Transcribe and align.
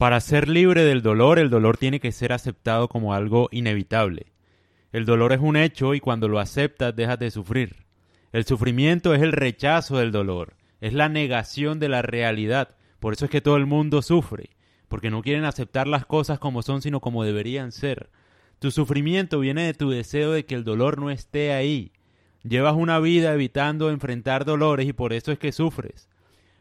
Para 0.00 0.18
ser 0.20 0.48
libre 0.48 0.82
del 0.82 1.02
dolor, 1.02 1.38
el 1.38 1.50
dolor 1.50 1.76
tiene 1.76 2.00
que 2.00 2.10
ser 2.10 2.32
aceptado 2.32 2.88
como 2.88 3.12
algo 3.12 3.50
inevitable. 3.52 4.32
El 4.92 5.04
dolor 5.04 5.34
es 5.34 5.40
un 5.40 5.58
hecho 5.58 5.92
y 5.92 6.00
cuando 6.00 6.26
lo 6.26 6.38
aceptas 6.38 6.96
dejas 6.96 7.18
de 7.18 7.30
sufrir. 7.30 7.84
El 8.32 8.46
sufrimiento 8.46 9.12
es 9.12 9.20
el 9.20 9.32
rechazo 9.32 9.98
del 9.98 10.10
dolor, 10.10 10.54
es 10.80 10.94
la 10.94 11.10
negación 11.10 11.80
de 11.80 11.90
la 11.90 12.00
realidad. 12.00 12.76
Por 12.98 13.12
eso 13.12 13.26
es 13.26 13.30
que 13.30 13.42
todo 13.42 13.58
el 13.58 13.66
mundo 13.66 14.00
sufre, 14.00 14.48
porque 14.88 15.10
no 15.10 15.20
quieren 15.20 15.44
aceptar 15.44 15.86
las 15.86 16.06
cosas 16.06 16.38
como 16.38 16.62
son, 16.62 16.80
sino 16.80 17.00
como 17.00 17.22
deberían 17.22 17.70
ser. 17.70 18.08
Tu 18.58 18.70
sufrimiento 18.70 19.38
viene 19.38 19.66
de 19.66 19.74
tu 19.74 19.90
deseo 19.90 20.32
de 20.32 20.46
que 20.46 20.54
el 20.54 20.64
dolor 20.64 20.98
no 20.98 21.10
esté 21.10 21.52
ahí. 21.52 21.92
Llevas 22.42 22.74
una 22.74 23.00
vida 23.00 23.34
evitando 23.34 23.90
enfrentar 23.90 24.46
dolores 24.46 24.88
y 24.88 24.94
por 24.94 25.12
eso 25.12 25.30
es 25.30 25.38
que 25.38 25.52
sufres. 25.52 26.08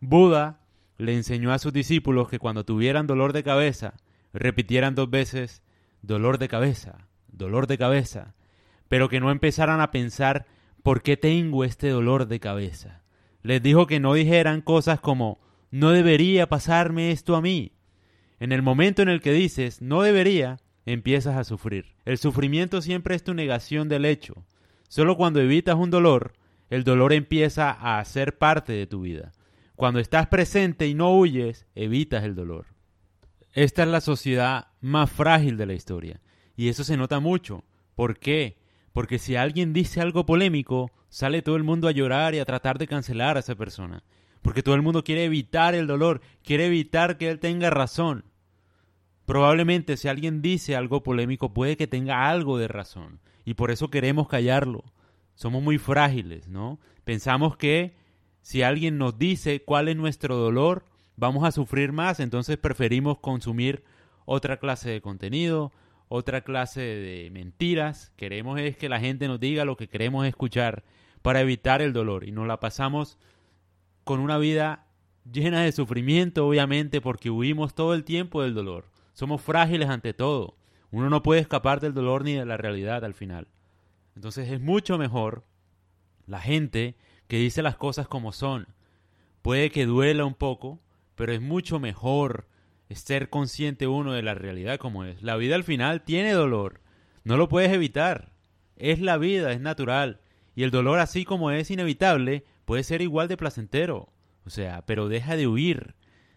Buda 0.00 0.58
le 1.00 1.14
enseñó 1.14 1.52
a 1.52 1.58
sus 1.58 1.72
discípulos 1.72 2.28
que 2.28 2.38
cuando 2.38 2.64
tuvieran 2.64 3.06
dolor 3.06 3.32
de 3.32 3.42
cabeza, 3.42 3.94
repitieran 4.32 4.94
dos 4.94 5.10
veces 5.10 5.62
dolor 6.02 6.38
de 6.38 6.48
cabeza, 6.48 7.08
dolor 7.28 7.66
de 7.66 7.78
cabeza, 7.78 8.34
pero 8.88 9.08
que 9.08 9.20
no 9.20 9.30
empezaran 9.30 9.80
a 9.80 9.90
pensar 9.90 10.46
¿por 10.82 11.02
qué 11.02 11.16
tengo 11.16 11.64
este 11.64 11.88
dolor 11.88 12.28
de 12.28 12.40
cabeza? 12.40 13.02
Les 13.42 13.62
dijo 13.62 13.86
que 13.86 14.00
no 14.00 14.14
dijeran 14.14 14.60
cosas 14.60 15.00
como 15.00 15.40
no 15.70 15.90
debería 15.90 16.48
pasarme 16.48 17.12
esto 17.12 17.36
a 17.36 17.40
mí. 17.40 17.72
En 18.38 18.52
el 18.52 18.62
momento 18.62 19.02
en 19.02 19.08
el 19.08 19.20
que 19.20 19.32
dices 19.32 19.80
no 19.80 20.02
debería, 20.02 20.58
empiezas 20.84 21.36
a 21.36 21.44
sufrir. 21.44 21.94
El 22.04 22.18
sufrimiento 22.18 22.82
siempre 22.82 23.14
es 23.14 23.24
tu 23.24 23.34
negación 23.34 23.88
del 23.88 24.04
hecho. 24.04 24.44
Solo 24.88 25.16
cuando 25.16 25.40
evitas 25.40 25.76
un 25.76 25.90
dolor, 25.90 26.34
el 26.68 26.84
dolor 26.84 27.12
empieza 27.12 27.70
a 27.70 28.04
ser 28.04 28.36
parte 28.36 28.72
de 28.72 28.86
tu 28.86 29.00
vida. 29.02 29.32
Cuando 29.80 29.98
estás 29.98 30.26
presente 30.26 30.86
y 30.88 30.92
no 30.92 31.16
huyes, 31.16 31.64
evitas 31.74 32.22
el 32.24 32.34
dolor. 32.34 32.66
Esta 33.54 33.84
es 33.84 33.88
la 33.88 34.02
sociedad 34.02 34.66
más 34.82 35.10
frágil 35.10 35.56
de 35.56 35.64
la 35.64 35.72
historia. 35.72 36.20
Y 36.54 36.68
eso 36.68 36.84
se 36.84 36.98
nota 36.98 37.18
mucho. 37.18 37.64
¿Por 37.94 38.18
qué? 38.18 38.58
Porque 38.92 39.18
si 39.18 39.36
alguien 39.36 39.72
dice 39.72 40.02
algo 40.02 40.26
polémico, 40.26 40.90
sale 41.08 41.40
todo 41.40 41.56
el 41.56 41.64
mundo 41.64 41.88
a 41.88 41.92
llorar 41.92 42.34
y 42.34 42.40
a 42.40 42.44
tratar 42.44 42.76
de 42.76 42.88
cancelar 42.88 43.38
a 43.38 43.40
esa 43.40 43.54
persona. 43.54 44.02
Porque 44.42 44.62
todo 44.62 44.74
el 44.74 44.82
mundo 44.82 45.02
quiere 45.02 45.24
evitar 45.24 45.74
el 45.74 45.86
dolor, 45.86 46.20
quiere 46.44 46.66
evitar 46.66 47.16
que 47.16 47.30
él 47.30 47.38
tenga 47.38 47.70
razón. 47.70 48.26
Probablemente 49.24 49.96
si 49.96 50.08
alguien 50.08 50.42
dice 50.42 50.76
algo 50.76 51.02
polémico 51.02 51.54
puede 51.54 51.78
que 51.78 51.86
tenga 51.86 52.28
algo 52.28 52.58
de 52.58 52.68
razón 52.68 53.20
y 53.46 53.54
por 53.54 53.70
eso 53.70 53.88
queremos 53.88 54.28
callarlo. 54.28 54.84
Somos 55.36 55.62
muy 55.62 55.78
frágiles, 55.78 56.48
¿no? 56.48 56.80
Pensamos 57.04 57.56
que 57.56 57.98
si 58.42 58.62
alguien 58.62 58.98
nos 58.98 59.18
dice 59.18 59.62
cuál 59.62 59.88
es 59.88 59.96
nuestro 59.96 60.36
dolor, 60.36 60.84
vamos 61.16 61.44
a 61.44 61.52
sufrir 61.52 61.92
más, 61.92 62.20
entonces 62.20 62.56
preferimos 62.56 63.18
consumir 63.18 63.84
otra 64.24 64.58
clase 64.58 64.90
de 64.90 65.00
contenido, 65.00 65.72
otra 66.08 66.42
clase 66.42 66.80
de 66.80 67.30
mentiras. 67.30 68.12
Queremos 68.16 68.58
es 68.60 68.76
que 68.76 68.88
la 68.88 69.00
gente 69.00 69.28
nos 69.28 69.40
diga 69.40 69.64
lo 69.64 69.76
que 69.76 69.88
queremos 69.88 70.26
escuchar 70.26 70.84
para 71.22 71.40
evitar 71.40 71.82
el 71.82 71.92
dolor 71.92 72.24
y 72.24 72.32
nos 72.32 72.46
la 72.46 72.60
pasamos 72.60 73.18
con 74.04 74.20
una 74.20 74.38
vida 74.38 74.86
llena 75.30 75.62
de 75.62 75.72
sufrimiento, 75.72 76.46
obviamente, 76.46 77.00
porque 77.00 77.30
huimos 77.30 77.74
todo 77.74 77.94
el 77.94 78.04
tiempo 78.04 78.42
del 78.42 78.54
dolor. 78.54 78.90
Somos 79.12 79.42
frágiles 79.42 79.88
ante 79.88 80.14
todo. 80.14 80.56
Uno 80.90 81.10
no 81.10 81.22
puede 81.22 81.40
escapar 81.40 81.80
del 81.80 81.94
dolor 81.94 82.24
ni 82.24 82.34
de 82.34 82.46
la 82.46 82.56
realidad 82.56 83.04
al 83.04 83.14
final. 83.14 83.48
Entonces 84.16 84.50
es 84.50 84.60
mucho 84.60 84.98
mejor 84.98 85.44
la 86.26 86.40
gente 86.40 86.96
que 87.30 87.38
dice 87.38 87.62
las 87.62 87.76
cosas 87.76 88.08
como 88.08 88.32
son. 88.32 88.66
Puede 89.40 89.70
que 89.70 89.86
duela 89.86 90.24
un 90.24 90.34
poco, 90.34 90.80
pero 91.14 91.32
es 91.32 91.40
mucho 91.40 91.78
mejor 91.78 92.48
ser 92.90 93.30
consciente 93.30 93.86
uno 93.86 94.12
de 94.12 94.22
la 94.22 94.34
realidad 94.34 94.78
como 94.78 95.04
es. 95.04 95.22
La 95.22 95.36
vida 95.36 95.54
al 95.54 95.62
final 95.62 96.02
tiene 96.02 96.32
dolor. 96.32 96.80
No 97.22 97.36
lo 97.36 97.48
puedes 97.48 97.70
evitar. 97.70 98.32
Es 98.74 98.98
la 98.98 99.16
vida, 99.16 99.52
es 99.52 99.60
natural. 99.60 100.20
Y 100.56 100.64
el 100.64 100.72
dolor 100.72 100.98
así 100.98 101.24
como 101.24 101.52
es 101.52 101.70
inevitable, 101.70 102.44
puede 102.64 102.82
ser 102.82 103.00
igual 103.00 103.28
de 103.28 103.36
placentero. 103.36 104.12
O 104.44 104.50
sea, 104.50 104.84
pero 104.84 105.08
deja 105.08 105.36
de 105.36 105.46
huir, 105.46 105.94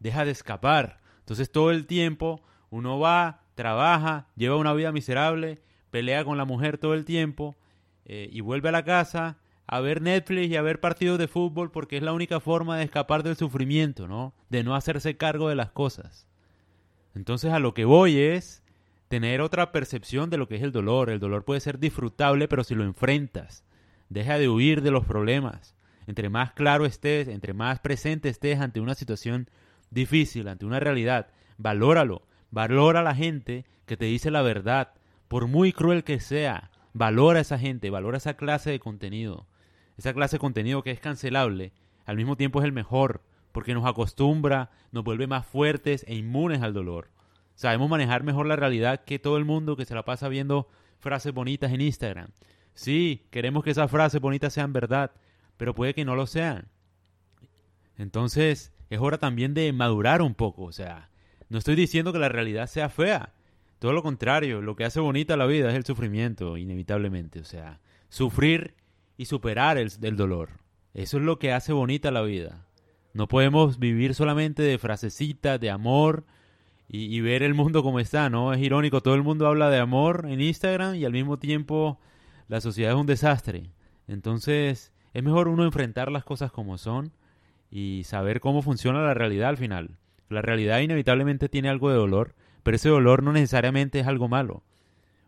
deja 0.00 0.26
de 0.26 0.32
escapar. 0.32 1.00
Entonces 1.20 1.50
todo 1.50 1.70
el 1.70 1.86
tiempo 1.86 2.42
uno 2.68 2.98
va, 2.98 3.46
trabaja, 3.54 4.28
lleva 4.36 4.56
una 4.56 4.74
vida 4.74 4.92
miserable, 4.92 5.62
pelea 5.90 6.26
con 6.26 6.36
la 6.36 6.44
mujer 6.44 6.76
todo 6.76 6.92
el 6.92 7.06
tiempo 7.06 7.56
eh, 8.04 8.28
y 8.30 8.42
vuelve 8.42 8.68
a 8.68 8.72
la 8.72 8.84
casa 8.84 9.38
a 9.66 9.80
ver 9.80 10.02
Netflix 10.02 10.50
y 10.50 10.56
a 10.56 10.62
ver 10.62 10.80
partidos 10.80 11.18
de 11.18 11.28
fútbol 11.28 11.70
porque 11.70 11.96
es 11.96 12.02
la 12.02 12.12
única 12.12 12.40
forma 12.40 12.76
de 12.76 12.84
escapar 12.84 13.22
del 13.22 13.36
sufrimiento, 13.36 14.06
¿no? 14.06 14.34
De 14.50 14.62
no 14.62 14.74
hacerse 14.74 15.16
cargo 15.16 15.48
de 15.48 15.54
las 15.54 15.70
cosas. 15.70 16.26
Entonces 17.14 17.52
a 17.52 17.58
lo 17.58 17.74
que 17.74 17.84
voy 17.84 18.18
es 18.18 18.62
tener 19.08 19.40
otra 19.40 19.72
percepción 19.72 20.30
de 20.30 20.38
lo 20.38 20.48
que 20.48 20.56
es 20.56 20.62
el 20.62 20.72
dolor. 20.72 21.10
El 21.10 21.20
dolor 21.20 21.44
puede 21.44 21.60
ser 21.60 21.78
disfrutable, 21.78 22.48
pero 22.48 22.64
si 22.64 22.74
lo 22.74 22.84
enfrentas, 22.84 23.64
deja 24.08 24.38
de 24.38 24.48
huir 24.48 24.82
de 24.82 24.90
los 24.90 25.04
problemas. 25.04 25.74
Entre 26.06 26.28
más 26.28 26.52
claro 26.52 26.84
estés, 26.84 27.28
entre 27.28 27.54
más 27.54 27.80
presente 27.80 28.28
estés 28.28 28.60
ante 28.60 28.80
una 28.80 28.94
situación 28.94 29.48
difícil, 29.90 30.48
ante 30.48 30.66
una 30.66 30.80
realidad, 30.80 31.28
valóralo, 31.56 32.26
Valora 32.54 33.00
a 33.00 33.02
la 33.02 33.16
gente 33.16 33.64
que 33.84 33.96
te 33.96 34.04
dice 34.04 34.30
la 34.30 34.40
verdad, 34.40 34.92
por 35.26 35.48
muy 35.48 35.72
cruel 35.72 36.04
que 36.04 36.20
sea. 36.20 36.70
Valora 36.92 37.40
a 37.40 37.42
esa 37.42 37.58
gente, 37.58 37.90
valora 37.90 38.18
esa 38.18 38.34
clase 38.34 38.70
de 38.70 38.78
contenido. 38.78 39.48
Esa 39.96 40.12
clase 40.12 40.36
de 40.36 40.40
contenido 40.40 40.82
que 40.82 40.90
es 40.90 41.00
cancelable, 41.00 41.72
al 42.04 42.16
mismo 42.16 42.36
tiempo 42.36 42.60
es 42.60 42.64
el 42.64 42.72
mejor, 42.72 43.22
porque 43.52 43.74
nos 43.74 43.86
acostumbra, 43.86 44.70
nos 44.90 45.04
vuelve 45.04 45.26
más 45.26 45.46
fuertes 45.46 46.04
e 46.08 46.14
inmunes 46.14 46.62
al 46.62 46.74
dolor. 46.74 47.10
Sabemos 47.54 47.88
manejar 47.88 48.24
mejor 48.24 48.46
la 48.46 48.56
realidad 48.56 49.04
que 49.04 49.18
todo 49.18 49.36
el 49.36 49.44
mundo 49.44 49.76
que 49.76 49.84
se 49.84 49.94
la 49.94 50.04
pasa 50.04 50.28
viendo 50.28 50.68
frases 50.98 51.32
bonitas 51.32 51.72
en 51.72 51.80
Instagram. 51.80 52.30
Sí, 52.74 53.26
queremos 53.30 53.62
que 53.62 53.70
esas 53.70 53.90
frases 53.90 54.20
bonitas 54.20 54.52
sean 54.52 54.72
verdad, 54.72 55.12
pero 55.56 55.74
puede 55.74 55.94
que 55.94 56.04
no 56.04 56.16
lo 56.16 56.26
sean. 56.26 56.66
Entonces, 57.96 58.72
es 58.90 58.98
hora 58.98 59.18
también 59.18 59.54
de 59.54 59.72
madurar 59.72 60.20
un 60.20 60.34
poco, 60.34 60.64
o 60.64 60.72
sea, 60.72 61.10
no 61.48 61.58
estoy 61.58 61.76
diciendo 61.76 62.12
que 62.12 62.18
la 62.18 62.28
realidad 62.28 62.66
sea 62.66 62.88
fea. 62.88 63.34
Todo 63.78 63.92
lo 63.92 64.02
contrario, 64.02 64.62
lo 64.62 64.76
que 64.76 64.84
hace 64.84 64.98
bonita 64.98 65.36
la 65.36 65.46
vida 65.46 65.68
es 65.68 65.76
el 65.76 65.84
sufrimiento, 65.84 66.56
inevitablemente. 66.56 67.38
O 67.40 67.44
sea, 67.44 67.80
sufrir 68.08 68.74
y 69.16 69.26
superar 69.26 69.78
el, 69.78 70.16
dolor. 70.16 70.50
Eso 70.92 71.18
es 71.18 71.22
lo 71.22 71.38
que 71.38 71.52
hace 71.52 71.72
bonita 71.72 72.10
la 72.10 72.22
vida. 72.22 72.66
No 73.12 73.28
podemos 73.28 73.78
vivir 73.78 74.14
solamente 74.14 74.62
de 74.62 74.78
frasecitas, 74.78 75.60
de 75.60 75.70
amor 75.70 76.24
y, 76.88 77.20
ver 77.20 77.42
el 77.42 77.54
mundo 77.54 77.82
como 77.82 78.00
está, 78.00 78.28
¿no? 78.28 78.52
Es 78.52 78.60
irónico, 78.60 79.00
todo 79.00 79.14
el 79.14 79.22
mundo 79.22 79.46
habla 79.46 79.70
de 79.70 79.78
amor 79.78 80.26
en 80.28 80.40
Instagram 80.40 80.96
y 80.96 81.04
al 81.04 81.12
mismo 81.12 81.38
tiempo 81.38 81.98
la 82.48 82.60
sociedad 82.60 82.92
es 82.92 82.98
un 82.98 83.06
desastre. 83.06 83.70
Entonces, 84.06 84.92
es 85.12 85.22
mejor 85.22 85.48
uno 85.48 85.64
enfrentar 85.64 86.10
las 86.10 86.24
cosas 86.24 86.52
como 86.52 86.76
son 86.76 87.12
y 87.70 88.02
saber 88.04 88.40
cómo 88.40 88.62
funciona 88.62 89.00
la 89.00 89.14
realidad 89.14 89.48
al 89.48 89.56
final. 89.56 89.96
La 90.28 90.42
realidad 90.42 90.80
inevitablemente 90.80 91.48
tiene 91.48 91.68
algo 91.68 91.90
de 91.90 91.96
dolor, 91.96 92.34
pero 92.62 92.76
ese 92.76 92.88
dolor 92.88 93.22
no 93.22 93.32
necesariamente 93.32 94.00
es 94.00 94.06
algo 94.06 94.28
malo. 94.28 94.62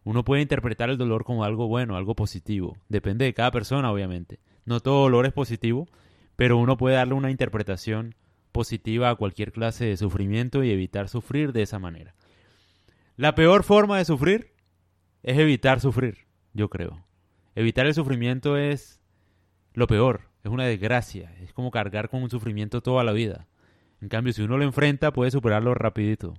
Uno 0.06 0.25
puede 0.25 0.43
interpretar 0.43 0.89
el 0.89 0.99
dolor 0.99 1.25
como 1.25 1.43
algo 1.43 1.67
bueno, 1.67 1.97
algo 1.97 2.15
positivo. 2.15 2.77
Depende 2.89 3.25
de 3.25 3.34
cada 3.34 3.50
persona, 3.50 3.91
obviamente. 3.91 4.39
No 4.65 4.78
todo 4.78 5.03
dolor 5.03 5.27
es 5.27 5.33
positivo, 5.33 5.89
pero 6.37 6.59
uno 6.59 6.77
puede 6.77 6.94
darle 6.94 7.15
una 7.15 7.33
interpretación 7.33 8.15
positiva 8.53 9.11
a 9.11 9.16
cualquier 9.16 9.50
clase 9.50 9.87
de 9.87 9.97
sufrimiento 9.97 10.62
y 10.62 10.71
evitar 10.71 11.09
sufrir 11.09 11.53
de 11.53 11.62
esa 11.62 11.81
manera. 11.81 12.15
La 13.16 13.34
peor 13.34 13.65
forma 13.65 13.99
de 13.99 14.05
sufrir 14.05 14.53
es 15.25 15.39
evitar 15.39 15.81
sufrir, 15.81 16.19
yo 16.53 16.71
creo. 16.71 17.05
Evitar 17.56 17.87
el 17.87 17.95
sufrimiento 17.95 18.56
es 18.56 19.03
lo 19.75 19.89
peor, 19.89 20.21
es 20.45 20.53
una 20.53 20.66
desgracia, 20.66 21.34
es 21.43 21.53
como 21.53 21.72
cargar 21.72 22.11
con 22.11 22.22
un 22.22 22.31
sufrimiento 22.31 22.81
toda 22.81 23.03
la 23.03 23.11
vida. 23.11 23.49
En 24.00 24.09
cambio, 24.09 24.33
si 24.33 24.43
uno 24.43 24.56
lo 24.56 24.62
enfrenta, 24.62 25.12
puede 25.12 25.33
superarlo 25.33 25.75
rapidito. 25.75 26.34